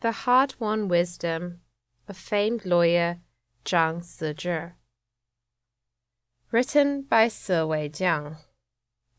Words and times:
The 0.00 0.12
hard-won 0.12 0.88
wisdom 0.88 1.60
of 2.08 2.16
famed 2.16 2.64
lawyer 2.64 3.18
Zhang 3.66 4.00
Sizhi. 4.02 4.72
Written 6.50 7.02
by 7.02 7.28
Si 7.28 7.52
Weijiang. 7.52 8.38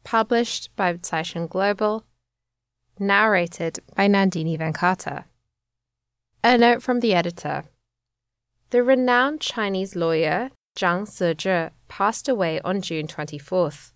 Published 0.03 0.75
by 0.75 0.93
Caixin 0.93 1.47
Global. 1.47 2.05
Narrated 2.97 3.77
by 3.95 4.07
Nandini 4.07 4.57
Venkata. 4.57 5.25
A 6.43 6.57
note 6.57 6.81
from 6.81 7.01
the 7.01 7.13
editor. 7.13 7.65
The 8.71 8.81
renowned 8.81 9.39
Chinese 9.39 9.95
lawyer 9.95 10.49
Zhang 10.75 11.07
Sizhi 11.07 11.69
passed 11.89 12.27
away 12.27 12.59
on 12.61 12.81
June 12.81 13.05
24th. 13.05 13.91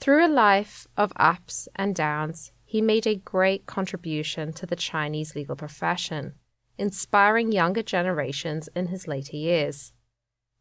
Through 0.00 0.26
a 0.26 0.28
life 0.28 0.86
of 0.98 1.14
ups 1.16 1.66
and 1.74 1.94
downs, 1.94 2.52
he 2.68 2.82
made 2.82 3.06
a 3.06 3.14
great 3.14 3.64
contribution 3.64 4.52
to 4.52 4.66
the 4.66 4.76
Chinese 4.76 5.34
legal 5.34 5.56
profession, 5.56 6.34
inspiring 6.76 7.50
younger 7.50 7.82
generations 7.82 8.68
in 8.76 8.88
his 8.88 9.08
later 9.08 9.36
years. 9.36 9.94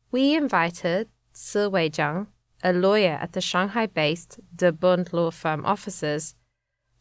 We 0.09 0.33
invited 0.33 1.09
Si 1.33 1.59
Weijiang, 1.59 2.27
a 2.63 2.71
lawyer 2.71 3.19
at 3.21 3.33
the 3.33 3.41
Shanghai 3.41 3.87
based 3.87 4.39
De 4.55 4.71
Bund 4.71 5.11
law 5.11 5.31
firm 5.31 5.65
offices, 5.65 6.33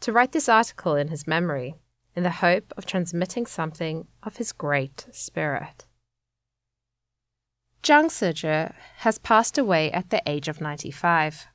to 0.01 0.11
write 0.11 0.33
this 0.33 0.49
article 0.49 0.97
in 0.97 1.07
his 1.07 1.25
memory, 1.25 1.77
in 2.17 2.25
the 2.25 2.43
hope 2.43 2.75
of 2.77 2.85
transmitting 2.85 3.47
something 3.47 4.09
of 4.25 4.39
his 4.39 4.51
great 4.51 5.07
spirit. 5.13 5.87
Zhang 7.81 8.07
Sizhi 8.07 8.75
has 8.97 9.19
passed 9.19 9.57
away 9.57 9.93
at 9.93 10.11
the 10.11 10.21
age 10.27 10.49
of 10.49 10.61
95. 10.61 11.47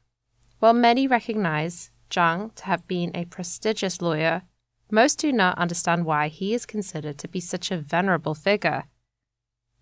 While 0.59 0.73
many 0.73 1.05
recognize 1.05 1.91
Zhang 2.11 2.53
to 2.55 2.65
have 2.65 2.87
been 2.87 3.11
a 3.15 3.25
prestigious 3.25 4.01
lawyer, 4.01 4.43
most 4.91 5.19
do 5.19 5.31
not 5.31 5.57
understand 5.57 6.05
why 6.05 6.27
he 6.27 6.53
is 6.53 6.65
considered 6.65 7.17
to 7.19 7.27
be 7.27 7.39
such 7.39 7.71
a 7.71 7.77
venerable 7.77 8.35
figure. 8.35 8.83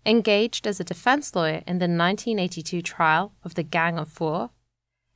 Engaged 0.06 0.66
as 0.66 0.80
a 0.80 0.84
defense 0.84 1.34
lawyer 1.34 1.62
in 1.66 1.78
the 1.78 1.88
1982 1.88 2.80
trial 2.80 3.32
of 3.44 3.54
the 3.54 3.64
Gang 3.64 3.98
of 3.98 4.08
Four, 4.08 4.50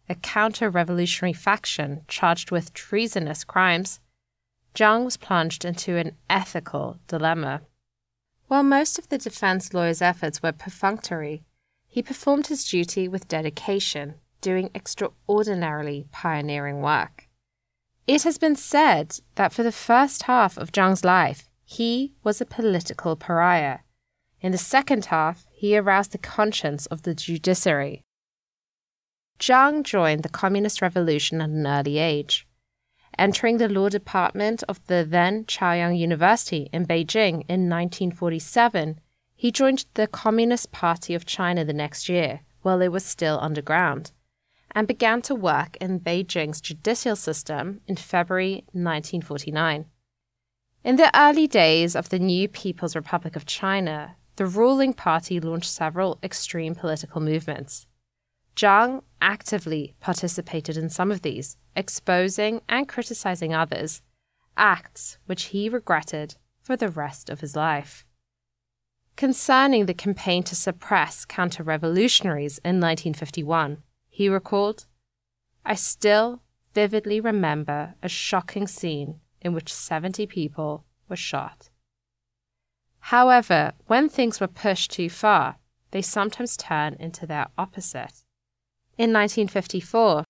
a 0.09 0.15
counter 0.17 0.69
revolutionary 0.69 1.33
faction 1.33 2.05
charged 2.09 2.51
with 2.51 2.75
treasonous 2.75 3.45
crimes, 3.45 4.01
Zhang 4.75 5.05
was 5.05 5.17
plunged 5.17 5.65
into 5.65 5.97
an 5.97 6.17
ethical 6.29 6.99
dilemma. 7.07 7.63
While 8.49 8.65
most 8.65 8.99
of 8.99 9.09
the 9.09 9.19
defense 9.19 9.73
lawyer's 9.73 10.03
efforts 10.03 10.43
were 10.43 10.53
perfunctory, 10.53 11.45
he 11.87 12.03
performed 12.03 12.49
his 12.49 12.65
duty 12.65 13.07
with 13.07 13.29
dedication 13.29 14.17
doing 14.45 14.71
extraordinarily 14.75 16.07
pioneering 16.13 16.83
work. 16.83 17.29
It 18.07 18.25
has 18.25 18.37
been 18.37 18.57
said 18.57 19.19
that 19.37 19.55
for 19.55 19.63
the 19.63 19.73
first 19.73 20.25
half 20.25 20.59
of 20.59 20.71
Zhang's 20.71 21.03
life, 21.03 21.49
he 21.65 22.13
was 22.23 22.43
a 22.43 22.53
political 22.59 23.17
pariah. 23.17 23.79
In 24.43 24.53
the 24.53 24.59
second 24.59 25.07
half, 25.07 25.47
he 25.51 25.79
aroused 25.79 26.13
the 26.13 26.19
conscience 26.19 26.85
of 26.87 27.03
the 27.03 27.15
judiciary. 27.15 28.03
Zhang 29.41 29.83
joined 29.83 30.23
the 30.23 30.29
Communist 30.29 30.83
Revolution 30.83 31.41
at 31.41 31.49
an 31.49 31.67
early 31.67 31.97
age. 31.97 32.47
Entering 33.19 33.57
the 33.57 33.69
law 33.71 33.89
department 33.89 34.63
of 34.69 34.87
the 34.89 35.07
then 35.09 35.45
Chaoyang 35.45 35.99
University 35.99 36.69
in 36.71 36.85
Beijing 36.85 37.47
in 37.49 37.71
1947, 37.71 39.01
he 39.35 39.51
joined 39.51 39.87
the 39.95 40.07
Communist 40.07 40.71
Party 40.71 41.15
of 41.15 41.25
China 41.25 41.65
the 41.65 41.73
next 41.73 42.11
year, 42.11 42.41
while 42.61 42.83
it 42.83 42.93
was 42.93 43.07
still 43.07 43.39
underground 43.41 44.13
and 44.75 44.89
began 44.89 45.23
to 45.23 45.35
work 45.35 45.77
in 45.81 46.01
Beijing's 46.01 46.61
judicial 46.61 47.17
system 47.17 47.81
in 47.87 47.97
February 47.97 48.65
1949. 48.73 49.87
In 50.83 50.97
the 50.97 51.19
early 51.19 51.47
days 51.47 51.95
of 51.95 52.09
the 52.09 52.19
new 52.19 52.49
People's 52.49 52.97
Republic 52.97 53.37
of 53.37 53.47
China, 53.47 54.17
the 54.37 54.47
ruling 54.47 54.93
party 54.93 55.39
launched 55.41 55.71
several 55.71 56.19
extreme 56.23 56.75
political 56.75 57.21
movements. 57.21 57.87
Zhang 58.57 59.03
actively 59.21 59.95
participated 60.01 60.77
in 60.77 60.89
some 60.89 61.11
of 61.11 61.23
these, 61.23 61.57
exposing 61.75 62.61
and 62.69 62.89
criticizing 62.89 63.55
others, 63.55 64.03
acts 64.57 65.19
which 65.27 65.45
he 65.45 65.69
regretted 65.69 66.37
for 66.61 66.77
the 66.77 66.89
rest 66.89 67.31
of 67.31 67.41
his 67.41 67.57
life. 67.57 68.05
Concerning 69.17 69.87
the 69.87 69.95
campaign 69.95 70.43
to 70.43 70.57
suppress 70.57 71.25
counter 71.25 71.63
revolutionaries 71.63 72.59
in 72.59 72.81
1951, 72.81 73.83
he 74.15 74.29
recalled, 74.29 74.87
I 75.67 75.75
still 75.75 76.41
vividly 76.73 77.19
remember 77.19 77.97
a 78.01 78.09
shocking 78.09 78.69
scene 78.69 79.19
in 79.41 79.53
which 79.53 79.75
70 79.75 80.29
people 80.29 80.85
were 81.09 81.17
shot. 81.17 81.69
However, 83.01 83.73
when 83.89 84.09
things 84.09 84.39
were 84.39 84.47
pushed 84.47 84.93
too 84.93 85.11
far, 85.11 85.57
they 85.91 86.01
sometimes 86.01 86.57
turn 86.57 86.95
into 87.01 87.27
their 87.27 87.49
opposite. 87.59 88.23
In 88.97 89.13
1954, 89.13 90.23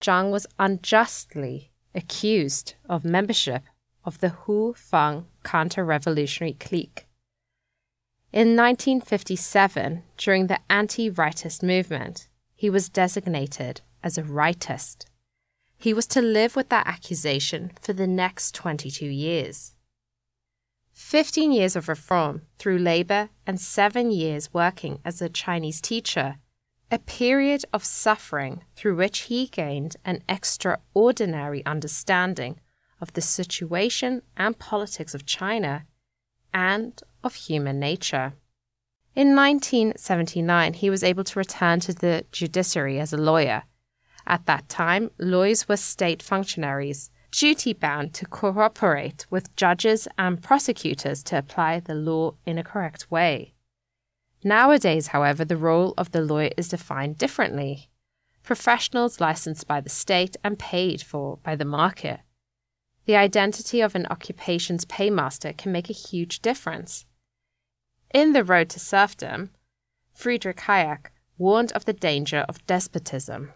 Zhang 0.00 0.30
was 0.30 0.46
unjustly 0.60 1.72
accused 1.96 2.74
of 2.88 3.04
membership 3.04 3.64
of 4.04 4.20
the 4.20 4.28
Hu 4.28 4.72
Feng 4.74 5.26
counter 5.42 5.84
revolutionary 5.84 6.54
clique. 6.54 7.08
In 8.32 8.54
1957, 8.54 10.04
during 10.16 10.46
the 10.46 10.60
anti 10.70 11.10
rightist 11.10 11.64
movement, 11.64 12.28
he 12.62 12.70
was 12.70 12.88
designated 12.88 13.80
as 14.04 14.16
a 14.16 14.22
rightist. 14.22 15.06
He 15.76 15.92
was 15.92 16.06
to 16.06 16.22
live 16.22 16.54
with 16.54 16.68
that 16.68 16.86
accusation 16.86 17.72
for 17.80 17.92
the 17.92 18.06
next 18.06 18.54
22 18.54 19.04
years. 19.04 19.74
15 20.92 21.50
years 21.50 21.74
of 21.74 21.88
reform 21.88 22.42
through 22.60 22.78
labor 22.78 23.30
and 23.48 23.60
seven 23.60 24.12
years 24.12 24.54
working 24.54 25.00
as 25.04 25.20
a 25.20 25.28
Chinese 25.28 25.80
teacher, 25.80 26.36
a 26.88 27.00
period 27.00 27.64
of 27.72 27.84
suffering 27.84 28.62
through 28.76 28.94
which 28.94 29.22
he 29.22 29.48
gained 29.48 29.96
an 30.04 30.22
extraordinary 30.28 31.66
understanding 31.66 32.60
of 33.00 33.12
the 33.14 33.20
situation 33.20 34.22
and 34.36 34.60
politics 34.60 35.14
of 35.16 35.26
China 35.26 35.84
and 36.54 37.02
of 37.24 37.34
human 37.34 37.80
nature. 37.80 38.34
In 39.14 39.36
1979, 39.36 40.72
he 40.72 40.88
was 40.88 41.04
able 41.04 41.24
to 41.24 41.38
return 41.38 41.80
to 41.80 41.92
the 41.92 42.24
judiciary 42.32 42.98
as 42.98 43.12
a 43.12 43.18
lawyer. 43.18 43.64
At 44.26 44.46
that 44.46 44.70
time, 44.70 45.10
lawyers 45.18 45.68
were 45.68 45.76
state 45.76 46.22
functionaries, 46.22 47.10
duty 47.30 47.74
bound 47.74 48.14
to 48.14 48.26
cooperate 48.26 49.26
with 49.28 49.54
judges 49.54 50.08
and 50.16 50.42
prosecutors 50.42 51.22
to 51.24 51.36
apply 51.36 51.80
the 51.80 51.94
law 51.94 52.34
in 52.46 52.56
a 52.56 52.64
correct 52.64 53.10
way. 53.10 53.52
Nowadays, 54.42 55.08
however, 55.08 55.44
the 55.44 55.58
role 55.58 55.92
of 55.98 56.12
the 56.12 56.22
lawyer 56.22 56.50
is 56.56 56.68
defined 56.68 57.18
differently. 57.18 57.90
Professionals 58.42 59.20
licensed 59.20 59.66
by 59.66 59.80
the 59.80 59.90
state 59.90 60.36
and 60.42 60.58
paid 60.58 61.02
for 61.02 61.38
by 61.42 61.54
the 61.54 61.66
market. 61.66 62.20
The 63.04 63.16
identity 63.16 63.82
of 63.82 63.94
an 63.94 64.06
occupation's 64.10 64.86
paymaster 64.86 65.52
can 65.52 65.70
make 65.70 65.90
a 65.90 65.92
huge 65.92 66.40
difference. 66.40 67.04
In 68.12 68.34
The 68.34 68.44
Road 68.44 68.68
to 68.70 68.78
Serfdom, 68.78 69.52
Friedrich 70.12 70.58
Hayek 70.58 71.06
warned 71.38 71.72
of 71.72 71.86
the 71.86 71.94
danger 71.94 72.44
of 72.46 72.64
despotism. 72.66 73.54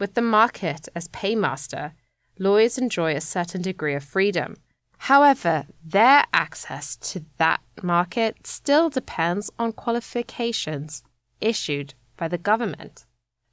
With 0.00 0.14
the 0.14 0.22
market 0.22 0.88
as 0.96 1.06
paymaster, 1.08 1.92
lawyers 2.36 2.76
enjoy 2.76 3.14
a 3.14 3.20
certain 3.20 3.62
degree 3.62 3.94
of 3.94 4.02
freedom. 4.02 4.56
However, 4.98 5.66
their 5.84 6.24
access 6.32 6.96
to 7.12 7.24
that 7.38 7.60
market 7.84 8.48
still 8.48 8.90
depends 8.90 9.52
on 9.60 9.72
qualifications 9.72 11.04
issued 11.40 11.94
by 12.16 12.26
the 12.26 12.38
government. 12.38 13.06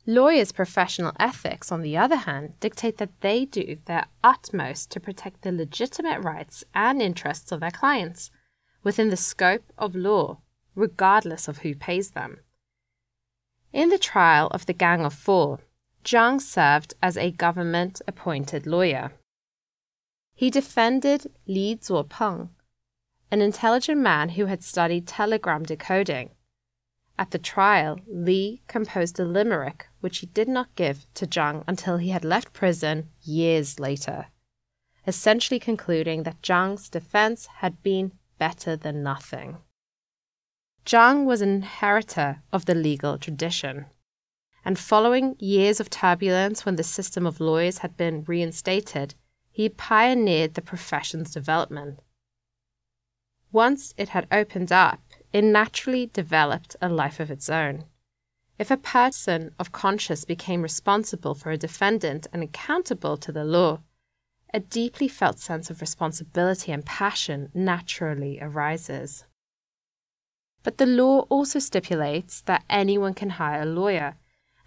Lawyers' 0.08 0.52
professional 0.52 1.14
ethics, 1.20 1.72
on 1.72 1.84
the 1.84 1.98
other 1.98 2.16
hand, 2.16 2.60
dictate 2.60 2.98
that 2.98 3.22
they 3.22 3.46
do 3.46 3.78
their 3.86 4.06
utmost 4.24 4.90
to 4.90 5.00
protect 5.00 5.44
the 5.44 5.52
legitimate 5.52 6.22
rights 6.22 6.64
and 6.74 7.00
interests 7.00 7.52
of 7.52 7.60
their 7.60 7.70
clients 7.70 8.32
within 8.84 9.10
the 9.10 9.18
scope 9.18 9.72
of 9.78 9.96
law, 9.96 10.38
regardless 10.76 11.48
of 11.48 11.60
who 11.60 11.76
pays 11.76 12.12
them. 12.12 12.40
In 13.74 13.90
the 13.90 13.98
trial 13.98 14.48
of 14.48 14.66
the 14.66 14.74
Gang 14.74 15.06
of 15.06 15.14
Four, 15.14 15.60
Zhang 16.04 16.42
served 16.42 16.94
as 17.02 17.16
a 17.16 17.32
government 17.32 18.02
appointed 18.08 18.66
lawyer. 18.66 19.14
He 20.34 20.50
defended 20.50 21.32
Li 21.48 21.78
Zuopeng, 21.78 22.50
an 23.30 23.42
intelligent 23.42 24.02
man 24.02 24.30
who 24.30 24.48
had 24.48 24.64
studied 24.64 25.08
telegram 25.08 25.64
decoding. 25.64 26.32
At 27.20 27.32
the 27.32 27.38
trial, 27.38 28.00
Li 28.08 28.64
composed 28.68 29.20
a 29.20 29.26
limerick 29.26 29.88
which 30.00 30.20
he 30.20 30.26
did 30.28 30.48
not 30.48 30.76
give 30.76 31.06
to 31.14 31.28
Zhang 31.28 31.64
until 31.68 31.98
he 31.98 32.10
had 32.10 32.26
left 32.26 32.52
prison 32.52 33.10
years 33.22 33.80
later, 33.80 34.28
essentially 35.06 35.60
concluding 35.60 36.24
that 36.24 36.42
Zhang's 36.42 36.90
defense 36.90 37.46
had 37.60 37.84
been 37.84 38.14
better 38.42 38.76
than 38.76 39.04
nothing. 39.04 39.58
Zhang 40.84 41.26
was 41.26 41.42
an 41.42 41.50
inheritor 41.50 42.42
of 42.52 42.66
the 42.66 42.74
legal 42.74 43.20
tradition. 43.20 43.86
And 44.66 44.80
following 44.80 45.36
years 45.38 45.80
of 45.80 45.92
turbulence 45.92 46.66
when 46.66 46.76
the 46.76 46.92
system 46.98 47.28
of 47.28 47.40
lawyers 47.40 47.80
had 47.84 47.96
been 47.98 48.24
reinstated, 48.24 49.14
he 49.52 49.70
pioneered 49.70 50.56
the 50.56 50.68
profession's 50.72 51.30
development. 51.30 52.00
Once 53.52 53.94
it 53.96 54.10
had 54.10 54.26
opened 54.32 54.72
up, 54.72 55.02
it 55.32 55.44
naturally 55.44 56.08
developed 56.08 56.76
a 56.82 56.90
life 56.90 57.20
of 57.20 57.30
its 57.30 57.48
own. 57.48 57.86
If 58.58 58.72
a 58.72 58.86
person 58.98 59.54
of 59.60 59.72
conscience 59.72 60.26
became 60.26 60.64
responsible 60.64 61.36
for 61.36 61.52
a 61.52 61.64
defendant 61.68 62.26
and 62.34 62.42
accountable 62.42 63.18
to 63.18 63.32
the 63.32 63.44
law, 63.44 63.82
a 64.54 64.60
deeply 64.60 65.08
felt 65.08 65.40
sense 65.40 65.70
of 65.70 65.82
responsibility 65.82 66.72
and 66.72 66.86
passion 66.86 67.50
naturally 67.54 68.40
arises. 68.42 69.26
But 70.64 70.78
the 70.78 70.86
law 70.86 71.22
also 71.30 71.60
stipulates 71.60 72.42
that 72.42 72.64
anyone 72.70 73.14
can 73.14 73.32
hire 73.32 73.62
a 73.62 73.66
lawyer, 73.66 74.16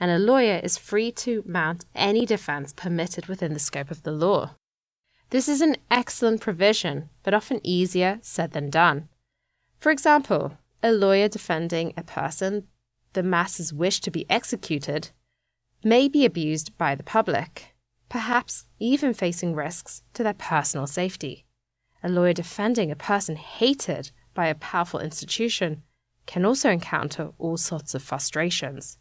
and 0.01 0.11
a 0.11 0.19
lawyer 0.19 0.61
is 0.63 0.77
free 0.77 1.13
to 1.13 1.45
mount 1.47 1.85
any 1.95 2.27
defense 2.27 2.73
permitted 2.73 3.27
within 3.27 3.53
the 3.53 3.61
scope 3.61 3.91
of 3.91 4.03
the 4.03 4.13
law. 4.13 4.57
This 5.31 5.49
is 5.49 5.61
an 5.61 5.77
excellent 5.91 6.41
provision, 6.41 7.11
but 7.23 7.35
often 7.35 7.61
easier 7.63 8.19
said 8.23 8.53
than 8.53 8.71
done. 8.71 9.09
For 9.79 9.91
example, 9.91 10.59
a 10.83 10.93
lawyer 10.93 11.29
defending 11.29 11.93
a 11.97 12.03
person 12.03 12.67
the 13.13 13.23
masses 13.23 13.73
wish 13.73 14.01
to 14.01 14.11
be 14.11 14.29
executed 14.29 15.11
may 15.85 16.09
be 16.09 16.25
abused 16.25 16.77
by 16.77 16.95
the 16.95 17.03
public, 17.03 17.74
perhaps 18.09 18.67
even 18.79 19.15
facing 19.15 19.55
risks 19.55 20.03
to 20.15 20.23
their 20.23 20.35
personal 20.35 20.87
safety. 20.87 21.45
A 22.03 22.09
lawyer 22.09 22.33
defending 22.33 22.91
a 22.91 22.97
person 22.97 23.37
hated 23.37 24.11
by 24.35 24.47
a 24.47 24.55
powerful 24.55 25.01
institution 25.01 25.83
can 26.27 26.45
also 26.45 26.71
encounter 26.71 27.31
all 27.39 27.57
sorts 27.57 27.95
of 27.95 28.03
frustrations. 28.03 28.99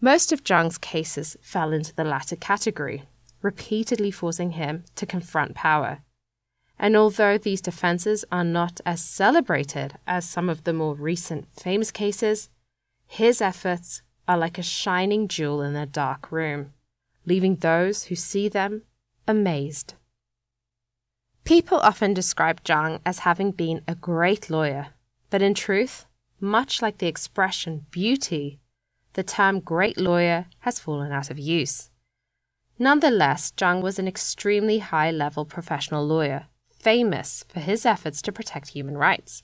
Most 0.00 0.32
of 0.32 0.44
Zhang's 0.44 0.78
cases 0.78 1.36
fell 1.40 1.72
into 1.72 1.94
the 1.94 2.04
latter 2.04 2.36
category, 2.36 3.04
repeatedly 3.42 4.10
forcing 4.10 4.52
him 4.52 4.84
to 4.94 5.06
confront 5.06 5.54
power. 5.54 6.02
And 6.78 6.96
although 6.96 7.38
these 7.38 7.60
defenses 7.60 8.24
are 8.30 8.44
not 8.44 8.80
as 8.86 9.02
celebrated 9.02 9.94
as 10.06 10.28
some 10.28 10.48
of 10.48 10.62
the 10.62 10.72
more 10.72 10.94
recent 10.94 11.48
famous 11.52 11.90
cases, 11.90 12.48
his 13.08 13.40
efforts 13.40 14.02
are 14.28 14.38
like 14.38 14.58
a 14.58 14.62
shining 14.62 15.26
jewel 15.26 15.62
in 15.62 15.74
a 15.74 15.86
dark 15.86 16.30
room, 16.30 16.72
leaving 17.28 17.56
those 17.56 18.04
who 18.04 18.14
see 18.14 18.48
them 18.48 18.82
amazed. 19.26 19.94
People 21.44 21.78
often 21.78 22.14
describe 22.14 22.64
Zhang 22.64 23.00
as 23.06 23.20
having 23.20 23.52
been 23.52 23.82
a 23.86 23.94
great 23.94 24.50
lawyer, 24.50 24.88
but 25.30 25.42
in 25.42 25.54
truth, 25.54 26.06
much 26.40 26.82
like 26.82 26.98
the 26.98 27.06
expression 27.06 27.86
beauty, 27.90 28.60
the 29.12 29.22
term 29.22 29.60
great 29.60 29.98
lawyer 29.98 30.46
has 30.60 30.78
fallen 30.78 31.12
out 31.12 31.30
of 31.30 31.38
use. 31.38 31.90
Nonetheless, 32.78 33.52
Zhang 33.56 33.82
was 33.82 33.98
an 33.98 34.06
extremely 34.06 34.78
high 34.78 35.10
level 35.10 35.44
professional 35.44 36.06
lawyer, 36.06 36.46
famous 36.70 37.44
for 37.48 37.60
his 37.60 37.84
efforts 37.84 38.22
to 38.22 38.32
protect 38.32 38.68
human 38.68 38.96
rights. 38.96 39.42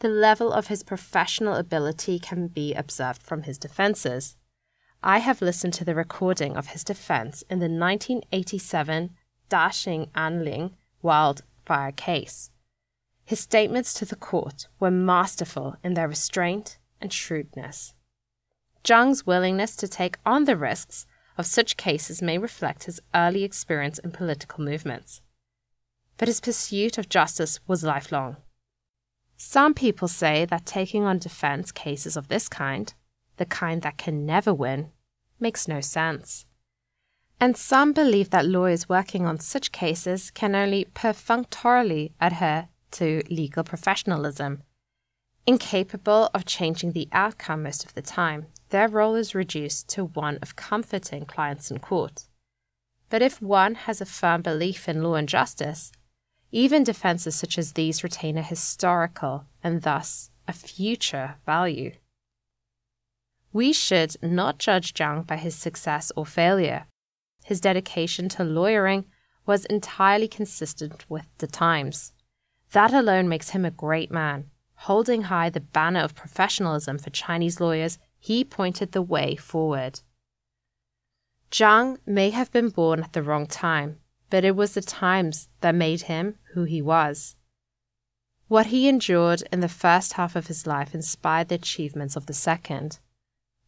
The 0.00 0.08
level 0.08 0.52
of 0.52 0.66
his 0.66 0.82
professional 0.82 1.54
ability 1.54 2.18
can 2.18 2.48
be 2.48 2.74
observed 2.74 3.22
from 3.22 3.44
his 3.44 3.56
defenses. 3.56 4.36
I 5.08 5.18
have 5.18 5.40
listened 5.40 5.72
to 5.74 5.84
the 5.84 5.94
recording 5.94 6.56
of 6.56 6.70
his 6.70 6.82
defense 6.82 7.44
in 7.48 7.60
the 7.60 7.68
1987 7.68 9.10
Daxing'anling 9.48 10.72
wildfire 11.00 11.92
case. 11.92 12.50
His 13.24 13.38
statements 13.38 13.94
to 13.94 14.04
the 14.04 14.16
court 14.16 14.66
were 14.80 14.90
masterful 14.90 15.76
in 15.84 15.94
their 15.94 16.08
restraint 16.08 16.78
and 17.00 17.12
shrewdness. 17.12 17.94
Zhang's 18.82 19.24
willingness 19.24 19.76
to 19.76 19.86
take 19.86 20.18
on 20.26 20.44
the 20.44 20.56
risks 20.56 21.06
of 21.38 21.46
such 21.46 21.76
cases 21.76 22.20
may 22.20 22.36
reflect 22.36 22.84
his 22.84 23.00
early 23.14 23.44
experience 23.44 24.00
in 24.00 24.10
political 24.10 24.64
movements. 24.64 25.20
But 26.16 26.26
his 26.26 26.40
pursuit 26.40 26.98
of 26.98 27.08
justice 27.08 27.60
was 27.68 27.84
lifelong. 27.84 28.38
Some 29.36 29.72
people 29.72 30.08
say 30.08 30.46
that 30.46 30.66
taking 30.66 31.04
on 31.04 31.20
defense 31.20 31.70
cases 31.70 32.16
of 32.16 32.26
this 32.26 32.48
kind, 32.48 32.92
the 33.36 33.46
kind 33.46 33.82
that 33.82 33.98
can 33.98 34.26
never 34.26 34.52
win, 34.52 34.90
makes 35.38 35.68
no 35.68 35.80
sense. 35.80 36.46
And 37.38 37.56
some 37.56 37.92
believe 37.92 38.30
that 38.30 38.46
lawyers 38.46 38.88
working 38.88 39.26
on 39.26 39.38
such 39.38 39.72
cases 39.72 40.30
can 40.30 40.54
only 40.54 40.86
perfunctorily 40.94 42.12
adhere 42.20 42.68
to 42.92 43.22
legal 43.28 43.62
professionalism. 43.62 44.62
Incapable 45.46 46.30
of 46.34 46.46
changing 46.46 46.92
the 46.92 47.08
outcome 47.12 47.62
most 47.62 47.84
of 47.84 47.94
the 47.94 48.02
time, 48.02 48.46
their 48.70 48.88
role 48.88 49.14
is 49.14 49.34
reduced 49.34 49.88
to 49.90 50.06
one 50.06 50.38
of 50.42 50.56
comforting 50.56 51.24
clients 51.24 51.70
in 51.70 51.78
court. 51.78 52.26
But 53.10 53.22
if 53.22 53.40
one 53.40 53.74
has 53.74 54.00
a 54.00 54.06
firm 54.06 54.42
belief 54.42 54.88
in 54.88 55.02
law 55.02 55.14
and 55.14 55.28
justice, 55.28 55.92
even 56.50 56.84
defenses 56.84 57.36
such 57.36 57.58
as 57.58 57.72
these 57.72 58.02
retain 58.02 58.38
a 58.38 58.42
historical 58.42 59.44
and 59.62 59.82
thus 59.82 60.30
a 60.48 60.52
future 60.52 61.36
value. 61.44 61.92
We 63.56 63.72
should 63.72 64.22
not 64.22 64.58
judge 64.58 64.92
Zhang 64.92 65.26
by 65.26 65.38
his 65.38 65.54
success 65.54 66.12
or 66.14 66.26
failure. 66.26 66.88
His 67.42 67.58
dedication 67.58 68.28
to 68.28 68.44
lawyering 68.44 69.06
was 69.46 69.64
entirely 69.64 70.28
consistent 70.28 71.06
with 71.08 71.26
the 71.38 71.46
times. 71.46 72.12
That 72.72 72.92
alone 72.92 73.30
makes 73.30 73.48
him 73.56 73.64
a 73.64 73.70
great 73.70 74.10
man. 74.10 74.50
Holding 74.90 75.22
high 75.32 75.48
the 75.48 75.60
banner 75.60 76.00
of 76.00 76.14
professionalism 76.14 76.98
for 76.98 77.08
Chinese 77.08 77.58
lawyers 77.58 77.98
he 78.18 78.44
pointed 78.44 78.92
the 78.92 79.00
way 79.00 79.36
forward. 79.36 80.00
Zhang 81.50 81.96
may 82.04 82.28
have 82.28 82.52
been 82.52 82.68
born 82.68 83.02
at 83.02 83.14
the 83.14 83.22
wrong 83.22 83.46
time, 83.46 84.00
but 84.28 84.44
it 84.44 84.54
was 84.54 84.74
the 84.74 84.82
times 84.82 85.48
that 85.62 85.74
made 85.74 86.02
him 86.02 86.36
who 86.52 86.64
he 86.64 86.82
was. 86.82 87.36
What 88.48 88.66
he 88.66 88.86
endured 88.86 89.44
in 89.50 89.60
the 89.60 89.76
first 89.82 90.12
half 90.12 90.36
of 90.36 90.48
his 90.48 90.66
life 90.66 90.94
inspired 90.94 91.48
the 91.48 91.54
achievements 91.54 92.16
of 92.16 92.26
the 92.26 92.34
second. 92.34 92.98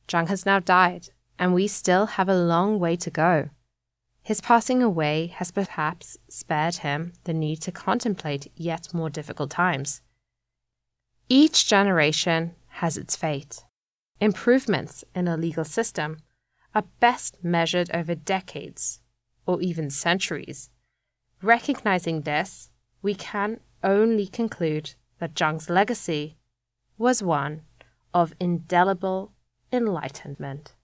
Zhang 0.09 0.29
has 0.29 0.47
now 0.47 0.59
died, 0.59 1.11
and 1.39 1.55
we 1.55 1.69
still 1.69 2.07
have 2.07 2.29
a 2.29 2.35
long 2.35 2.81
way 2.81 2.97
to 2.97 3.11
go. 3.11 3.51
His 4.23 4.41
passing 4.41 4.83
away 4.83 5.29
has 5.29 5.51
perhaps 5.51 6.17
spared 6.29 6.77
him 6.77 7.13
the 7.25 7.35
need 7.35 7.61
to 7.63 7.73
contemplate 7.73 8.51
yet 8.57 8.93
more 8.93 9.11
difficult 9.11 9.51
times. 9.51 10.03
Each 11.29 11.67
generation 11.67 12.55
has 12.81 12.97
its 12.97 13.17
fate. 13.17 13.65
Improvements 14.21 15.05
in 15.15 15.29
a 15.29 15.37
legal 15.37 15.65
system 15.65 16.19
are 16.75 16.85
best 17.01 17.43
measured 17.43 17.91
over 17.95 18.15
decades 18.15 19.01
or 19.47 19.61
even 19.63 19.91
centuries. 19.91 20.71
Recognizing 21.43 22.23
this, 22.23 22.71
we 23.01 23.15
can 23.15 23.61
only 23.85 24.27
conclude 24.27 24.95
that 25.19 25.35
Zhang's 25.35 25.71
legacy 25.71 26.37
was 26.97 27.23
one 27.23 27.63
of 28.13 28.35
indelible 28.41 29.33
enlightenment. 29.73 30.75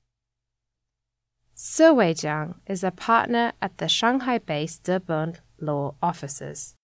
Si 1.55 1.85
Weijiang 1.85 2.57
is 2.67 2.83
a 2.83 2.91
partner 2.91 3.53
at 3.63 3.79
the 3.79 3.89
Shanghai 3.89 4.39
based 4.39 4.85
De 4.85 4.99
Bund 4.99 5.41
Law 5.61 5.95
offices. 6.03 6.75